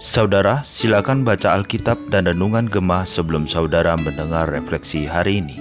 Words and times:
Saudara, 0.00 0.64
silakan 0.64 1.20
baca 1.20 1.52
Alkitab 1.52 2.08
dan 2.08 2.24
Renungan 2.24 2.72
Gemah 2.72 3.04
sebelum 3.04 3.44
saudara 3.44 3.92
mendengar 4.00 4.48
refleksi 4.48 5.04
hari 5.04 5.44
ini. 5.44 5.56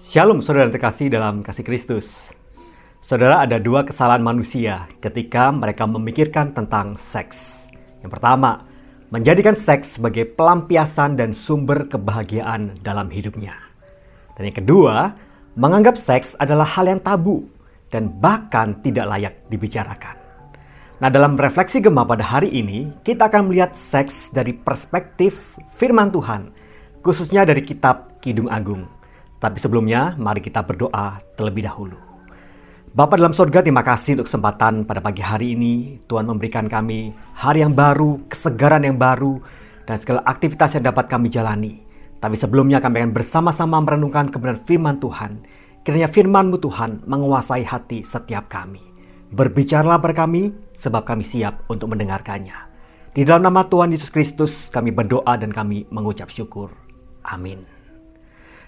Shalom 0.00 0.40
saudara 0.40 0.64
yang 0.64 0.72
terkasih 0.72 1.12
dalam 1.12 1.44
kasih 1.44 1.68
Kristus. 1.68 2.32
Saudara 3.04 3.44
ada 3.44 3.60
dua 3.60 3.84
kesalahan 3.84 4.24
manusia 4.24 4.88
ketika 5.04 5.52
mereka 5.52 5.84
memikirkan 5.84 6.56
tentang 6.56 6.96
seks. 6.96 7.68
Yang 8.00 8.16
pertama, 8.16 8.64
menjadikan 9.12 9.52
seks 9.52 10.00
sebagai 10.00 10.24
pelampiasan 10.32 11.20
dan 11.20 11.36
sumber 11.36 11.92
kebahagiaan 11.92 12.80
dalam 12.80 13.12
hidupnya. 13.12 13.52
Dan 14.32 14.48
yang 14.48 14.56
kedua, 14.64 15.12
menganggap 15.60 16.00
seks 16.00 16.40
adalah 16.40 16.64
hal 16.64 16.88
yang 16.88 17.04
tabu 17.04 17.52
dan 17.94 18.10
bahkan 18.18 18.74
tidak 18.82 19.06
layak 19.06 19.46
dibicarakan. 19.46 20.18
Nah, 20.98 21.06
dalam 21.06 21.38
refleksi 21.38 21.78
Gema 21.78 22.02
pada 22.02 22.26
hari 22.26 22.50
ini, 22.50 22.90
kita 23.06 23.30
akan 23.30 23.46
melihat 23.46 23.70
seks 23.78 24.34
dari 24.34 24.50
perspektif 24.50 25.54
firman 25.70 26.10
Tuhan, 26.10 26.50
khususnya 27.06 27.46
dari 27.46 27.62
kitab 27.62 28.18
Kidung 28.18 28.50
Agung. 28.50 28.90
Tapi 29.38 29.62
sebelumnya, 29.62 30.18
mari 30.18 30.42
kita 30.42 30.66
berdoa 30.66 31.22
terlebih 31.38 31.70
dahulu. 31.70 31.98
Bapak 32.94 33.18
dalam 33.18 33.34
surga, 33.34 33.66
terima 33.66 33.82
kasih 33.82 34.14
untuk 34.14 34.30
kesempatan 34.30 34.86
pada 34.86 35.02
pagi 35.02 35.18
hari 35.18 35.58
ini. 35.58 35.98
Tuhan 36.06 36.30
memberikan 36.30 36.70
kami 36.70 37.10
hari 37.34 37.66
yang 37.66 37.74
baru, 37.74 38.22
kesegaran 38.30 38.86
yang 38.86 38.94
baru, 38.94 39.42
dan 39.82 39.98
segala 39.98 40.22
aktivitas 40.22 40.78
yang 40.78 40.86
dapat 40.86 41.10
kami 41.10 41.26
jalani. 41.26 41.82
Tapi 42.22 42.38
sebelumnya 42.38 42.78
kami 42.78 43.02
akan 43.02 43.12
bersama-sama 43.12 43.82
merenungkan 43.82 44.30
kebenaran 44.30 44.62
firman 44.62 45.02
Tuhan. 45.02 45.42
Kiranya 45.84 46.08
firman-Mu 46.08 46.56
Tuhan 46.64 47.04
menguasai 47.04 47.60
hati 47.60 48.00
setiap 48.00 48.48
kami. 48.48 48.80
Berbicaralah 49.28 50.00
ber 50.00 50.16
kami, 50.16 50.48
sebab 50.72 51.04
kami 51.04 51.20
siap 51.20 51.68
untuk 51.68 51.92
mendengarkannya. 51.92 52.56
Di 53.12 53.20
dalam 53.20 53.44
nama 53.44 53.68
Tuhan 53.68 53.92
Yesus 53.92 54.08
Kristus, 54.08 54.72
kami 54.72 54.96
berdoa 54.96 55.36
dan 55.36 55.52
kami 55.52 55.84
mengucap 55.92 56.32
syukur. 56.32 56.72
Amin. 57.20 57.68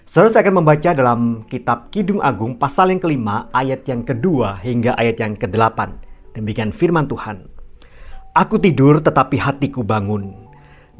Saudara 0.05 0.29
saya 0.29 0.45
akan 0.45 0.61
membaca 0.61 0.89
dalam 0.93 1.49
kitab 1.49 1.89
Kidung 1.89 2.21
Agung 2.21 2.53
pasal 2.53 2.93
yang 2.93 3.01
kelima, 3.01 3.49
ayat 3.49 3.83
yang 3.89 4.05
kedua 4.05 4.61
hingga 4.61 4.93
ayat 4.93 5.17
yang 5.17 5.33
kedelapan. 5.33 5.97
Demikian 6.37 6.69
firman 6.69 7.09
Tuhan. 7.09 7.49
Aku 8.37 8.61
tidur 8.61 9.01
tetapi 9.01 9.41
hatiku 9.41 9.81
bangun. 9.81 10.37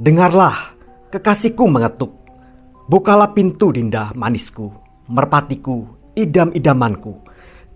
Dengarlah, 0.01 0.73
kekasihku 1.13 1.69
mengetuk. 1.69 2.09
Bukalah 2.89 3.37
pintu 3.37 3.69
dinda 3.69 4.09
manisku, 4.17 4.73
merpatiku, 5.07 5.96
idam-idamanku. 6.17 7.13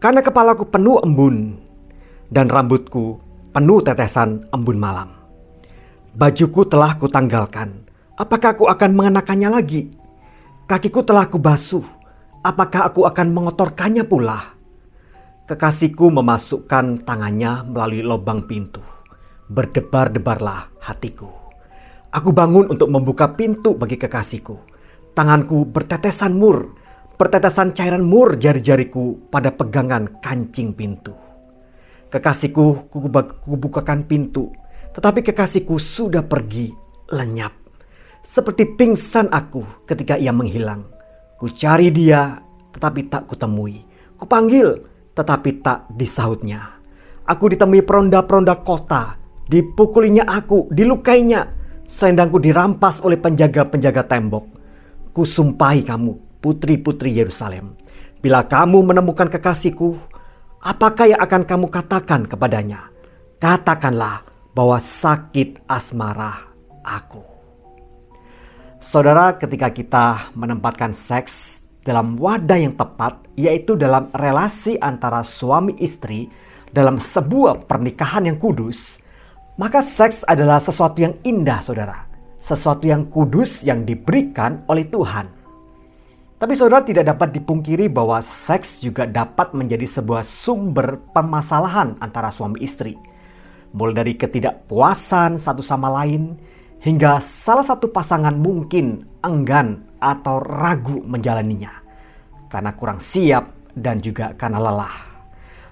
Karena 0.01 0.25
kepalaku 0.25 0.65
penuh 0.65 0.97
embun, 1.05 1.61
dan 2.33 2.49
rambutku 2.49 3.21
penuh 3.53 3.85
tetesan 3.85 4.49
embun 4.49 4.81
malam. 4.81 5.13
Bajuku 6.17 6.65
telah 6.65 6.97
kutanggalkan, 6.97 7.85
apakah 8.17 8.57
aku 8.57 8.65
akan 8.65 8.91
mengenakannya 8.97 9.49
lagi? 9.53 9.93
Kakiku 10.65 11.05
telah 11.05 11.29
kubasuh, 11.29 11.85
apakah 12.41 12.89
aku 12.89 13.05
akan 13.05 13.29
mengotorkannya 13.29 14.01
pula? 14.07 14.57
Kekasihku 15.45 16.09
memasukkan 16.09 17.03
tangannya 17.03 17.67
melalui 17.67 18.01
lubang 18.01 18.47
pintu. 18.47 18.79
Berdebar-debarlah 19.51 20.79
hatiku. 20.79 21.27
Aku 22.11 22.31
bangun 22.31 22.71
untuk 22.71 22.87
membuka 22.87 23.35
pintu 23.35 23.75
bagi 23.75 23.99
kekasihku. 23.99 24.55
Tanganku 25.11 25.67
bertetesan 25.67 26.39
mur, 26.39 26.71
bertetesan 27.21 27.77
cairan 27.77 28.01
mur 28.01 28.33
jari-jariku 28.33 29.29
pada 29.29 29.53
pegangan 29.53 30.09
kancing 30.25 30.73
pintu. 30.73 31.13
Kekasihku 32.09 32.89
kubukakan 33.45 34.09
pintu, 34.09 34.49
tetapi 34.89 35.21
kekasihku 35.21 35.77
sudah 35.77 36.25
pergi 36.25 36.73
lenyap. 37.13 37.53
Seperti 38.25 38.73
pingsan 38.73 39.29
aku 39.29 39.85
ketika 39.85 40.17
ia 40.17 40.33
menghilang. 40.33 40.81
Ku 41.37 41.45
cari 41.53 41.93
dia, 41.93 42.41
tetapi 42.73 43.05
tak 43.05 43.29
kutemui. 43.29 43.85
Kupanggil, 44.17 44.81
tetapi 45.13 45.61
tak 45.61 45.93
disahutnya. 45.93 46.81
Aku 47.29 47.53
ditemui 47.53 47.85
peronda-peronda 47.85 48.65
kota, 48.65 49.13
dipukulinya 49.45 50.25
aku, 50.25 50.73
dilukainya. 50.73 51.45
Selendangku 51.85 52.41
dirampas 52.41 53.05
oleh 53.05 53.21
penjaga-penjaga 53.21 54.09
tembok. 54.09 54.45
Kusumpahi 55.13 55.85
kamu, 55.85 56.30
putri-putri 56.41 57.13
Yerusalem. 57.15 57.77
Bila 58.21 58.45
kamu 58.45 58.91
menemukan 58.91 59.29
kekasihku, 59.29 60.11
Apakah 60.61 61.09
yang 61.09 61.21
akan 61.25 61.41
kamu 61.41 61.67
katakan 61.73 62.29
kepadanya? 62.29 62.93
Katakanlah 63.41 64.21
bahwa 64.53 64.77
sakit 64.77 65.65
asmara 65.65 66.53
aku. 66.85 67.25
Saudara, 68.77 69.33
ketika 69.41 69.73
kita 69.73 70.05
menempatkan 70.37 70.93
seks 70.93 71.65
dalam 71.81 72.13
wadah 72.13 72.61
yang 72.61 72.77
tepat, 72.77 73.25
yaitu 73.33 73.73
dalam 73.73 74.13
relasi 74.13 74.77
antara 74.77 75.25
suami 75.25 75.73
istri 75.81 76.29
dalam 76.69 77.01
sebuah 77.01 77.65
pernikahan 77.65 78.29
yang 78.29 78.37
kudus, 78.37 79.01
maka 79.57 79.81
seks 79.81 80.21
adalah 80.29 80.61
sesuatu 80.61 81.01
yang 81.01 81.17
indah, 81.25 81.57
saudara. 81.65 82.05
Sesuatu 82.37 82.85
yang 82.85 83.09
kudus 83.09 83.65
yang 83.65 83.81
diberikan 83.81 84.61
oleh 84.69 84.85
Tuhan. 84.85 85.40
Tapi 86.41 86.57
saudara 86.57 86.81
tidak 86.81 87.05
dapat 87.05 87.37
dipungkiri 87.37 87.85
bahwa 87.85 88.17
seks 88.17 88.81
juga 88.81 89.05
dapat 89.05 89.53
menjadi 89.53 89.85
sebuah 89.85 90.25
sumber 90.25 90.97
permasalahan 91.13 92.01
antara 92.01 92.33
suami 92.33 92.57
istri. 92.65 92.97
Mulai 93.77 93.93
dari 93.93 94.13
ketidakpuasan 94.17 95.37
satu 95.37 95.61
sama 95.61 95.93
lain 96.01 96.33
hingga 96.81 97.21
salah 97.21 97.61
satu 97.61 97.93
pasangan 97.93 98.33
mungkin 98.33 99.05
enggan 99.21 99.85
atau 100.01 100.41
ragu 100.41 101.05
menjalaninya 101.05 101.69
karena 102.49 102.73
kurang 102.73 102.97
siap 102.97 103.69
dan 103.77 104.01
juga 104.01 104.33
karena 104.33 104.57
lelah. 104.57 104.95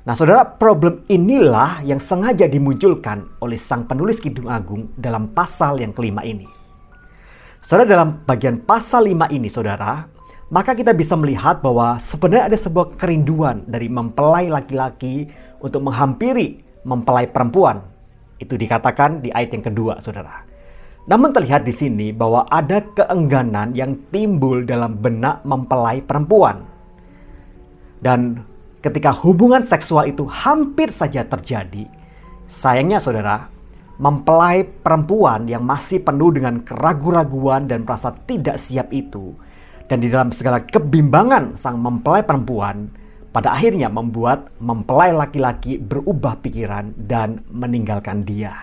Nah, 0.06 0.14
saudara, 0.14 0.46
problem 0.46 1.02
inilah 1.10 1.82
yang 1.82 1.98
sengaja 1.98 2.46
dimunculkan 2.46 3.42
oleh 3.42 3.58
sang 3.58 3.90
penulis 3.90 4.22
Kidung 4.22 4.46
Agung 4.46 4.94
dalam 4.94 5.34
pasal 5.34 5.82
yang 5.82 5.98
kelima 5.98 6.22
ini. 6.22 6.46
Saudara, 7.58 7.90
dalam 7.90 8.22
bagian 8.24 8.62
pasal 8.64 9.10
lima 9.10 9.26
ini, 9.34 9.52
saudara, 9.52 10.19
maka 10.50 10.74
kita 10.74 10.98
bisa 10.98 11.14
melihat 11.14 11.62
bahwa 11.62 12.02
sebenarnya 12.02 12.50
ada 12.50 12.58
sebuah 12.58 12.98
kerinduan 12.98 13.62
dari 13.70 13.86
mempelai 13.86 14.50
laki-laki 14.50 15.30
untuk 15.62 15.86
menghampiri 15.86 16.66
mempelai 16.84 17.30
perempuan. 17.30 17.86
Itu 18.40 18.56
dikatakan 18.56 19.22
di 19.22 19.30
ayat 19.30 19.52
yang 19.54 19.66
kedua, 19.70 20.00
saudara. 20.00 20.48
Namun 21.10 21.34
terlihat 21.34 21.66
di 21.66 21.74
sini 21.74 22.08
bahwa 22.14 22.46
ada 22.50 22.86
keengganan 22.94 23.74
yang 23.74 23.98
timbul 24.14 24.66
dalam 24.66 24.98
benak 24.98 25.42
mempelai 25.46 26.02
perempuan. 26.06 26.66
Dan 28.00 28.40
ketika 28.80 29.12
hubungan 29.12 29.66
seksual 29.66 30.08
itu 30.08 30.24
hampir 30.30 30.94
saja 30.94 31.26
terjadi, 31.26 31.90
sayangnya 32.48 33.02
saudara, 33.02 33.52
mempelai 34.00 34.64
perempuan 34.64 35.50
yang 35.50 35.66
masih 35.68 36.00
penuh 36.00 36.32
dengan 36.32 36.64
keraguan-raguan 36.64 37.68
dan 37.68 37.84
merasa 37.84 38.16
tidak 38.24 38.56
siap 38.56 38.88
itu, 38.96 39.36
dan 39.90 39.98
di 39.98 40.08
dalam 40.14 40.30
segala 40.30 40.62
kebimbangan 40.62 41.58
sang 41.58 41.82
mempelai 41.82 42.22
perempuan, 42.22 42.94
pada 43.34 43.58
akhirnya 43.58 43.90
membuat 43.90 44.54
mempelai 44.62 45.10
laki-laki 45.10 45.82
berubah 45.82 46.38
pikiran 46.46 46.94
dan 46.94 47.42
meninggalkan 47.50 48.22
dia. 48.22 48.54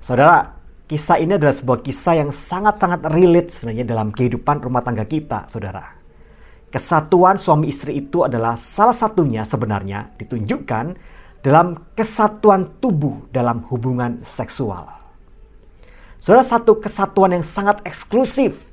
Saudara, 0.00 0.56
kisah 0.88 1.20
ini 1.20 1.36
adalah 1.36 1.52
sebuah 1.52 1.84
kisah 1.84 2.16
yang 2.16 2.32
sangat-sangat 2.32 3.04
relate 3.12 3.52
sebenarnya 3.52 3.84
dalam 3.84 4.08
kehidupan 4.08 4.64
rumah 4.64 4.80
tangga 4.80 5.04
kita, 5.04 5.44
saudara. 5.52 5.84
Kesatuan 6.72 7.36
suami 7.36 7.68
istri 7.68 8.00
itu 8.00 8.24
adalah 8.24 8.56
salah 8.56 8.94
satunya 8.96 9.44
sebenarnya 9.44 10.16
ditunjukkan 10.16 10.86
dalam 11.44 11.92
kesatuan 11.92 12.80
tubuh 12.80 13.28
dalam 13.28 13.68
hubungan 13.68 14.24
seksual. 14.24 14.88
Saudara, 16.20 16.44
satu 16.44 16.78
kesatuan 16.80 17.36
yang 17.36 17.44
sangat 17.44 17.80
eksklusif 17.84 18.69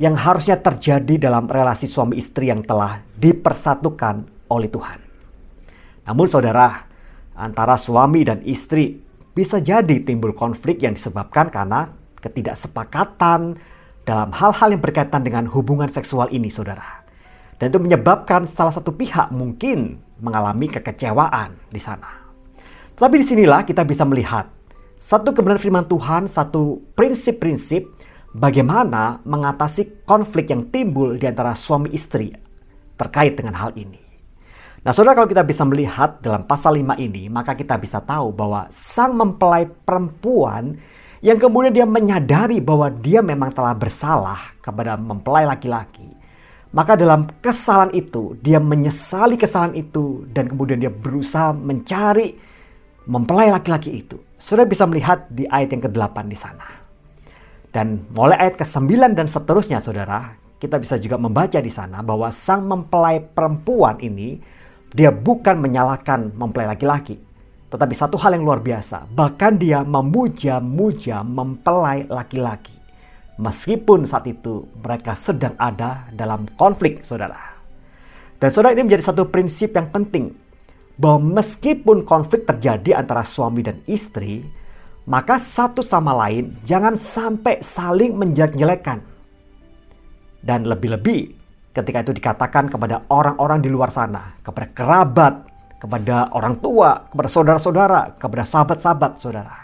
yang 0.00 0.16
harusnya 0.16 0.60
terjadi 0.60 1.28
dalam 1.28 1.44
relasi 1.48 1.88
suami 1.88 2.16
istri 2.16 2.48
yang 2.48 2.64
telah 2.64 3.02
dipersatukan 3.18 4.48
oleh 4.48 4.68
Tuhan. 4.68 4.98
Namun 6.08 6.26
saudara, 6.28 6.88
antara 7.36 7.76
suami 7.76 8.24
dan 8.24 8.40
istri 8.44 8.98
bisa 9.32 9.60
jadi 9.60 10.04
timbul 10.04 10.36
konflik 10.36 10.80
yang 10.84 10.92
disebabkan 10.92 11.48
karena 11.48 11.88
ketidaksepakatan 12.20 13.56
dalam 14.04 14.30
hal-hal 14.34 14.68
yang 14.74 14.82
berkaitan 14.82 15.22
dengan 15.24 15.46
hubungan 15.48 15.88
seksual 15.88 16.28
ini 16.34 16.50
saudara. 16.52 17.02
Dan 17.56 17.70
itu 17.70 17.78
menyebabkan 17.78 18.50
salah 18.50 18.74
satu 18.74 18.90
pihak 18.90 19.30
mungkin 19.30 20.02
mengalami 20.18 20.66
kekecewaan 20.66 21.54
di 21.70 21.78
sana. 21.78 22.26
Tapi 22.98 23.22
di 23.22 23.26
sinilah 23.26 23.62
kita 23.62 23.86
bisa 23.86 24.02
melihat 24.02 24.50
satu 24.98 25.34
kebenaran 25.34 25.62
firman 25.62 25.86
Tuhan, 25.86 26.26
satu 26.26 26.82
prinsip-prinsip 26.94 27.86
bagaimana 28.32 29.20
mengatasi 29.24 30.04
konflik 30.08 30.52
yang 30.52 30.68
timbul 30.72 31.16
di 31.20 31.28
antara 31.28 31.52
suami 31.52 31.92
istri 31.92 32.32
terkait 32.96 33.36
dengan 33.36 33.56
hal 33.56 33.76
ini. 33.76 34.00
Nah, 34.82 34.90
saudara 34.90 35.14
kalau 35.14 35.30
kita 35.30 35.46
bisa 35.46 35.62
melihat 35.62 36.18
dalam 36.18 36.42
pasal 36.42 36.74
5 36.74 36.98
ini, 36.98 37.30
maka 37.30 37.54
kita 37.54 37.78
bisa 37.78 38.02
tahu 38.02 38.34
bahwa 38.34 38.66
sang 38.74 39.14
mempelai 39.14 39.70
perempuan 39.70 40.74
yang 41.22 41.38
kemudian 41.38 41.70
dia 41.70 41.86
menyadari 41.86 42.58
bahwa 42.58 42.90
dia 42.90 43.22
memang 43.22 43.54
telah 43.54 43.78
bersalah 43.78 44.58
kepada 44.58 44.98
mempelai 44.98 45.46
laki-laki. 45.46 46.10
Maka 46.74 46.98
dalam 46.98 47.30
kesalahan 47.38 47.94
itu, 47.94 48.34
dia 48.42 48.58
menyesali 48.58 49.38
kesalahan 49.38 49.78
itu 49.78 50.26
dan 50.34 50.50
kemudian 50.50 50.82
dia 50.82 50.90
berusaha 50.90 51.54
mencari 51.54 52.34
mempelai 53.06 53.54
laki-laki 53.54 54.02
itu. 54.02 54.18
Saudara 54.34 54.66
bisa 54.66 54.82
melihat 54.90 55.30
di 55.30 55.46
ayat 55.46 55.78
yang 55.78 55.86
ke-8 55.86 56.26
di 56.26 56.34
sana. 56.34 56.81
Dan 57.72 58.04
mulai 58.12 58.36
ayat 58.36 58.60
ke-9 58.60 59.16
dan 59.16 59.24
seterusnya 59.24 59.80
saudara, 59.80 60.36
kita 60.60 60.76
bisa 60.76 61.00
juga 61.00 61.16
membaca 61.16 61.56
di 61.56 61.72
sana 61.72 62.04
bahwa 62.04 62.28
sang 62.28 62.68
mempelai 62.68 63.18
perempuan 63.18 63.96
ini 63.98 64.36
dia 64.92 65.08
bukan 65.08 65.56
menyalahkan 65.56 66.36
mempelai 66.36 66.68
laki-laki, 66.76 67.16
tetapi 67.72 67.96
satu 67.96 68.20
hal 68.20 68.36
yang 68.36 68.44
luar 68.44 68.60
biasa, 68.60 69.08
bahkan 69.16 69.56
dia 69.56 69.80
memuja-muja 69.80 71.24
mempelai 71.24 72.04
laki-laki. 72.04 72.76
Meskipun 73.40 74.04
saat 74.04 74.28
itu 74.28 74.68
mereka 74.84 75.16
sedang 75.16 75.56
ada 75.56 76.12
dalam 76.12 76.44
konflik, 76.60 77.00
saudara. 77.00 77.56
Dan 78.36 78.52
saudara 78.52 78.76
ini 78.76 78.84
menjadi 78.84 79.08
satu 79.08 79.32
prinsip 79.32 79.72
yang 79.72 79.88
penting, 79.88 80.36
bahwa 81.00 81.40
meskipun 81.40 82.04
konflik 82.04 82.44
terjadi 82.44 83.00
antara 83.00 83.24
suami 83.24 83.64
dan 83.64 83.80
istri, 83.88 84.44
maka 85.06 85.38
satu 85.38 85.82
sama 85.82 86.14
lain 86.26 86.54
jangan 86.62 86.94
sampai 86.94 87.58
saling 87.58 88.14
menjelek-jelekan. 88.14 89.02
Dan 90.42 90.66
lebih-lebih 90.66 91.38
ketika 91.72 92.02
itu 92.02 92.12
dikatakan 92.12 92.68
kepada 92.68 93.06
orang-orang 93.08 93.62
di 93.62 93.70
luar 93.70 93.88
sana, 93.88 94.34
kepada 94.42 94.66
kerabat, 94.74 95.34
kepada 95.78 96.30
orang 96.34 96.58
tua, 96.62 97.06
kepada 97.10 97.28
saudara-saudara, 97.30 98.14
kepada 98.18 98.42
sahabat-sahabat 98.46 99.12
saudara. 99.18 99.54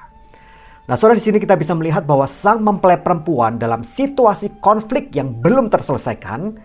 Nah, 0.89 0.97
saudara 0.97 1.21
di 1.21 1.25
sini 1.29 1.37
kita 1.37 1.55
bisa 1.55 1.77
melihat 1.77 2.09
bahwa 2.09 2.25
sang 2.25 2.65
mempelai 2.65 2.97
perempuan 2.99 3.61
dalam 3.61 3.85
situasi 3.85 4.57
konflik 4.65 5.13
yang 5.13 5.37
belum 5.37 5.69
terselesaikan, 5.69 6.57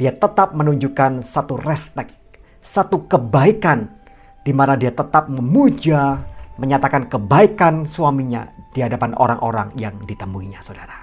dia 0.00 0.16
tetap 0.16 0.56
menunjukkan 0.56 1.20
satu 1.20 1.60
respect, 1.60 2.16
satu 2.64 3.04
kebaikan 3.04 3.84
di 4.46 4.56
mana 4.56 4.80
dia 4.80 4.94
tetap 4.94 5.28
memuja, 5.28 6.24
menyatakan 6.56 7.08
kebaikan 7.08 7.84
suaminya 7.84 8.48
di 8.72 8.80
hadapan 8.84 9.12
orang-orang 9.16 9.72
yang 9.76 9.96
ditemuinya, 10.04 10.60
saudara. 10.64 10.96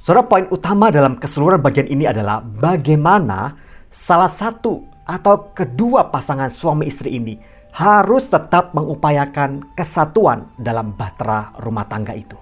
Saudara, 0.00 0.24
poin 0.28 0.46
utama 0.52 0.92
dalam 0.92 1.18
keseluruhan 1.18 1.60
bagian 1.60 1.88
ini 1.90 2.06
adalah 2.06 2.38
bagaimana 2.40 3.58
salah 3.90 4.30
satu 4.30 4.84
atau 5.06 5.50
kedua 5.54 6.10
pasangan 6.10 6.50
suami 6.50 6.86
istri 6.90 7.18
ini 7.18 7.34
harus 7.76 8.32
tetap 8.32 8.72
mengupayakan 8.72 9.76
kesatuan 9.76 10.48
dalam 10.56 10.96
bahtera 10.96 11.52
rumah 11.60 11.84
tangga 11.84 12.16
itu. 12.16 12.38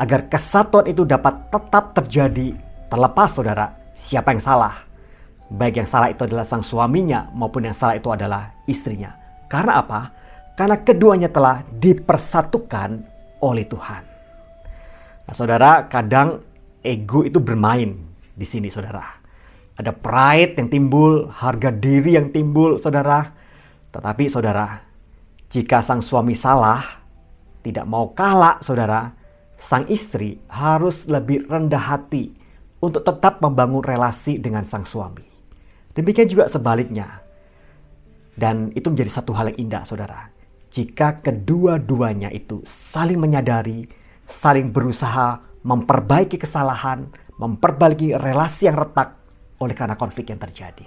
Agar 0.00 0.26
kesatuan 0.26 0.88
itu 0.90 1.04
dapat 1.04 1.52
tetap 1.52 1.94
terjadi 1.94 2.56
terlepas 2.88 3.30
saudara 3.30 3.76
siapa 3.92 4.32
yang 4.32 4.42
salah. 4.42 4.74
Baik 5.52 5.84
yang 5.84 5.88
salah 5.88 6.08
itu 6.10 6.24
adalah 6.24 6.42
sang 6.42 6.64
suaminya 6.64 7.28
maupun 7.36 7.68
yang 7.68 7.76
salah 7.76 7.94
itu 7.94 8.08
adalah 8.10 8.56
istrinya. 8.64 9.14
Karena 9.46 9.78
apa? 9.84 10.23
Karena 10.54 10.78
keduanya 10.78 11.28
telah 11.30 11.66
dipersatukan 11.66 12.90
oleh 13.42 13.66
Tuhan. 13.66 14.02
Nah 15.24 15.34
saudara 15.34 15.90
kadang 15.90 16.38
ego 16.84 17.26
itu 17.26 17.42
bermain 17.42 17.90
di 18.30 18.46
sini 18.46 18.70
saudara. 18.70 19.02
Ada 19.74 19.90
pride 19.90 20.54
yang 20.54 20.70
timbul, 20.70 21.26
harga 21.34 21.74
diri 21.74 22.14
yang 22.14 22.30
timbul 22.30 22.78
saudara. 22.78 23.26
Tetapi 23.90 24.30
saudara, 24.30 24.78
jika 25.50 25.82
sang 25.82 25.98
suami 25.98 26.38
salah, 26.38 26.82
tidak 27.62 27.86
mau 27.86 28.14
kalah 28.14 28.62
saudara, 28.62 29.10
sang 29.58 29.86
istri 29.90 30.38
harus 30.46 31.10
lebih 31.10 31.50
rendah 31.50 31.80
hati 31.80 32.30
untuk 32.78 33.02
tetap 33.02 33.42
membangun 33.42 33.82
relasi 33.82 34.38
dengan 34.38 34.62
sang 34.62 34.86
suami. 34.86 35.26
Demikian 35.94 36.28
juga 36.30 36.46
sebaliknya. 36.46 37.22
Dan 38.34 38.74
itu 38.74 38.90
menjadi 38.90 39.10
satu 39.14 39.30
hal 39.30 39.54
yang 39.54 39.70
indah 39.70 39.82
saudara. 39.86 40.33
Jika 40.74 41.22
kedua-duanya 41.22 42.34
itu 42.34 42.58
saling 42.66 43.14
menyadari, 43.14 43.86
saling 44.26 44.74
berusaha 44.74 45.38
memperbaiki 45.62 46.34
kesalahan, 46.34 47.06
memperbaiki 47.38 48.18
relasi 48.18 48.66
yang 48.66 48.82
retak 48.82 49.14
oleh 49.62 49.70
karena 49.70 49.94
konflik 49.94 50.34
yang 50.34 50.42
terjadi. 50.42 50.82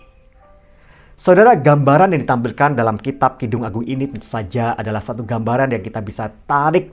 Saudara, 1.16 1.56
gambaran 1.56 2.12
yang 2.12 2.20
ditampilkan 2.28 2.76
dalam 2.76 3.00
kitab 3.00 3.40
Kidung 3.40 3.64
Agung 3.64 3.88
ini 3.88 4.12
tentu 4.12 4.28
saja 4.28 4.76
adalah 4.76 5.00
satu 5.00 5.24
gambaran 5.24 5.72
yang 5.72 5.80
kita 5.80 6.04
bisa 6.04 6.36
tarik 6.44 6.92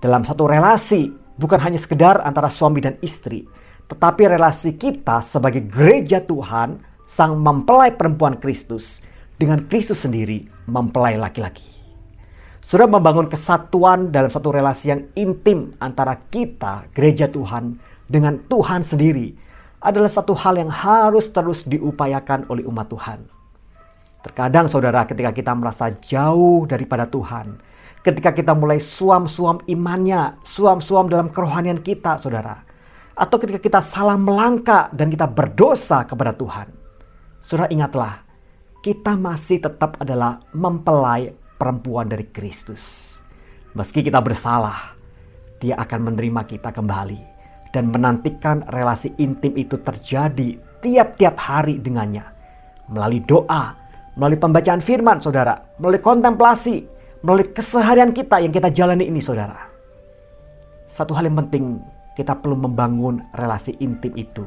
dalam 0.00 0.24
satu 0.24 0.48
relasi, 0.48 1.12
bukan 1.36 1.60
hanya 1.60 1.76
sekedar 1.76 2.24
antara 2.24 2.48
suami 2.48 2.80
dan 2.80 2.96
istri, 3.04 3.44
tetapi 3.92 4.32
relasi 4.32 4.80
kita 4.80 5.20
sebagai 5.20 5.68
gereja 5.68 6.24
Tuhan, 6.24 6.80
sang 7.04 7.36
mempelai 7.44 7.92
perempuan 7.92 8.40
Kristus, 8.40 9.04
dengan 9.36 9.68
Kristus 9.68 10.00
sendiri 10.00 10.48
mempelai 10.64 11.20
laki-laki 11.20 11.81
sudah 12.62 12.86
membangun 12.86 13.26
kesatuan 13.26 14.14
dalam 14.14 14.30
satu 14.30 14.54
relasi 14.54 14.94
yang 14.94 15.02
intim 15.18 15.74
antara 15.82 16.14
kita, 16.30 16.86
gereja 16.94 17.26
Tuhan, 17.26 17.82
dengan 18.06 18.38
Tuhan 18.46 18.86
sendiri 18.86 19.34
adalah 19.82 20.06
satu 20.06 20.30
hal 20.30 20.62
yang 20.62 20.70
harus 20.70 21.34
terus 21.34 21.66
diupayakan 21.66 22.46
oleh 22.46 22.62
umat 22.70 22.86
Tuhan. 22.86 23.26
Terkadang 24.22 24.70
saudara 24.70 25.02
ketika 25.02 25.34
kita 25.34 25.50
merasa 25.58 25.90
jauh 25.90 26.62
daripada 26.70 27.10
Tuhan, 27.10 27.58
ketika 28.06 28.30
kita 28.30 28.54
mulai 28.54 28.78
suam-suam 28.78 29.58
imannya, 29.66 30.38
suam-suam 30.46 31.10
dalam 31.10 31.34
kerohanian 31.34 31.82
kita 31.82 32.22
saudara, 32.22 32.62
atau 33.18 33.42
ketika 33.42 33.58
kita 33.58 33.80
salah 33.82 34.14
melangkah 34.14 34.86
dan 34.94 35.10
kita 35.10 35.26
berdosa 35.26 36.06
kepada 36.06 36.30
Tuhan, 36.38 36.70
saudara 37.42 37.66
ingatlah, 37.74 38.22
kita 38.86 39.18
masih 39.18 39.58
tetap 39.58 39.98
adalah 39.98 40.38
mempelai 40.54 41.41
perempuan 41.62 42.10
dari 42.10 42.26
Kristus. 42.34 43.14
Meski 43.78 44.02
kita 44.02 44.18
bersalah, 44.18 44.98
dia 45.62 45.78
akan 45.78 46.10
menerima 46.10 46.42
kita 46.50 46.74
kembali 46.74 47.22
dan 47.70 47.86
menantikan 47.86 48.66
relasi 48.74 49.14
intim 49.22 49.54
itu 49.54 49.78
terjadi 49.78 50.58
tiap-tiap 50.82 51.38
hari 51.38 51.78
dengannya. 51.78 52.26
Melalui 52.90 53.22
doa, 53.22 53.78
melalui 54.18 54.42
pembacaan 54.42 54.82
firman 54.82 55.22
saudara, 55.22 55.62
melalui 55.78 56.02
kontemplasi, 56.02 56.82
melalui 57.22 57.46
keseharian 57.54 58.10
kita 58.10 58.42
yang 58.42 58.50
kita 58.50 58.66
jalani 58.74 59.06
ini 59.06 59.22
saudara. 59.22 59.70
Satu 60.90 61.14
hal 61.14 61.30
yang 61.30 61.46
penting, 61.46 61.78
kita 62.18 62.34
perlu 62.42 62.58
membangun 62.58 63.22
relasi 63.38 63.78
intim 63.78 64.10
itu. 64.18 64.42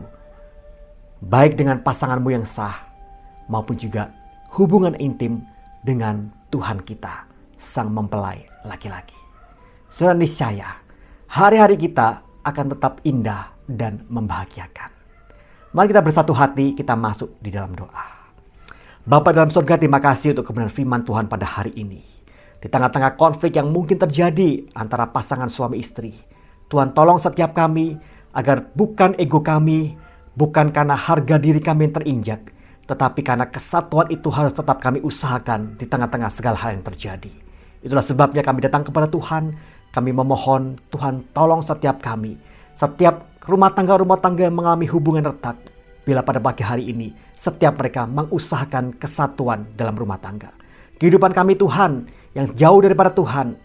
Baik 1.23 1.55
dengan 1.55 1.79
pasanganmu 1.79 2.27
yang 2.35 2.43
sah, 2.43 2.75
maupun 3.47 3.79
juga 3.79 4.11
hubungan 4.53 4.93
intim 4.99 5.54
dengan 5.85 6.33
Tuhan 6.49 6.81
kita, 6.81 7.29
sang 7.53 7.93
mempelai 7.93 8.41
laki-laki. 8.65 9.13
Saudara 9.85 10.17
niscaya, 10.17 10.81
hari-hari 11.29 11.77
kita 11.77 12.25
akan 12.41 12.73
tetap 12.73 13.05
indah 13.05 13.53
dan 13.69 14.01
membahagiakan. 14.09 14.89
Mari 15.77 15.93
kita 15.93 16.01
bersatu 16.01 16.33
hati, 16.33 16.73
kita 16.73 16.97
masuk 16.97 17.37
di 17.37 17.53
dalam 17.53 17.77
doa. 17.77 18.15
Bapak 19.05 19.37
dalam 19.37 19.53
surga, 19.53 19.77
terima 19.77 20.01
kasih 20.01 20.33
untuk 20.33 20.49
kebenaran 20.49 20.73
firman 20.73 21.05
Tuhan 21.05 21.29
pada 21.29 21.45
hari 21.45 21.77
ini. 21.77 22.01
Di 22.57 22.65
tengah-tengah 22.65 23.13
konflik 23.13 23.53
yang 23.53 23.69
mungkin 23.69 24.01
terjadi 24.01 24.65
antara 24.73 25.05
pasangan 25.13 25.45
suami 25.45 25.77
istri. 25.77 26.17
Tuhan 26.65 26.97
tolong 26.97 27.21
setiap 27.21 27.53
kami 27.53 27.93
agar 28.33 28.73
bukan 28.73 29.13
ego 29.21 29.45
kami, 29.45 29.93
bukan 30.33 30.73
karena 30.73 30.97
harga 30.97 31.37
diri 31.37 31.61
kami 31.61 31.85
yang 31.85 31.93
terinjak, 31.93 32.41
tetapi 32.85 33.25
karena 33.25 33.49
kesatuan 33.49 34.13
itu 34.13 34.29
harus 34.29 34.53
tetap 34.53 34.77
kami 34.77 35.01
usahakan 35.01 35.73
di 35.73 35.89
tengah-tengah 35.89 36.29
segala 36.29 36.57
hal 36.61 36.77
yang 36.77 36.85
terjadi. 36.85 37.33
Itulah 37.81 38.05
sebabnya 38.05 38.45
kami 38.45 38.61
datang 38.61 38.85
kepada 38.85 39.09
Tuhan. 39.09 39.53
Kami 39.89 40.11
memohon 40.13 40.77
Tuhan 40.93 41.25
tolong 41.33 41.65
setiap 41.65 41.97
kami. 41.97 42.37
Setiap 42.77 43.41
rumah 43.49 43.73
tangga-rumah 43.73 44.21
tangga 44.21 44.45
yang 44.45 44.53
mengalami 44.53 44.85
hubungan 44.85 45.33
retak. 45.33 45.57
Bila 46.05 46.21
pada 46.21 46.37
pagi 46.37 46.61
hari 46.61 46.93
ini 46.93 47.09
setiap 47.33 47.81
mereka 47.81 48.05
mengusahakan 48.05 48.93
kesatuan 49.01 49.65
dalam 49.73 49.97
rumah 49.97 50.21
tangga. 50.21 50.53
Kehidupan 51.01 51.33
kami 51.33 51.57
Tuhan 51.57 52.05
yang 52.37 52.53
jauh 52.53 52.79
daripada 52.85 53.09
Tuhan. 53.09 53.57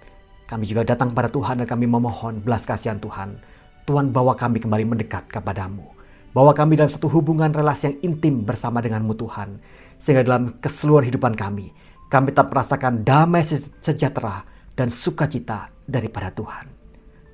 Kami 0.49 0.65
juga 0.65 0.97
datang 0.97 1.12
kepada 1.12 1.29
Tuhan 1.29 1.61
dan 1.61 1.69
kami 1.69 1.85
memohon 1.85 2.41
belas 2.41 2.65
kasihan 2.65 2.97
Tuhan. 2.97 3.37
Tuhan 3.85 4.17
bawa 4.17 4.33
kami 4.33 4.65
kembali 4.65 4.97
mendekat 4.97 5.29
kepadamu 5.29 6.00
bahwa 6.31 6.55
kami 6.55 6.79
dalam 6.79 6.91
satu 6.91 7.11
hubungan 7.11 7.51
relasi 7.51 7.91
yang 7.91 7.97
intim 8.13 8.43
bersama 8.47 8.79
denganmu 8.79 9.15
Tuhan. 9.19 9.59
Sehingga 10.01 10.25
dalam 10.25 10.57
keseluruhan 10.63 11.11
hidupan 11.13 11.35
kami, 11.37 11.75
kami 12.09 12.33
tetap 12.33 12.51
merasakan 12.51 13.05
damai 13.05 13.45
sejahtera 13.85 14.47
dan 14.75 14.89
sukacita 14.89 15.69
daripada 15.85 16.33
Tuhan. 16.33 16.67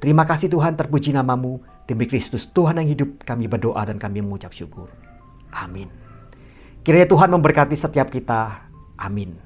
Terima 0.03 0.29
kasih 0.29 0.53
Tuhan 0.53 0.77
terpuji 0.77 1.15
namamu. 1.15 1.63
Demi 1.87 2.11
Kristus 2.11 2.51
Tuhan 2.51 2.83
yang 2.83 2.91
hidup 2.91 3.23
kami 3.23 3.47
berdoa 3.47 3.87
dan 3.87 3.95
kami 4.03 4.19
mengucap 4.19 4.51
syukur. 4.51 4.91
Amin. 5.55 5.87
Kiranya 6.83 7.07
Tuhan 7.07 7.31
memberkati 7.31 7.79
setiap 7.79 8.11
kita 8.11 8.67
Amin. 8.99 9.46